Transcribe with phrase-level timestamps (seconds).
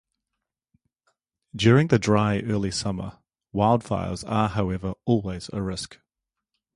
[1.55, 3.19] During the dry early summer
[3.53, 5.99] wildfires are however always a risk.